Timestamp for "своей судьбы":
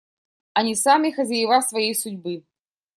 1.61-2.43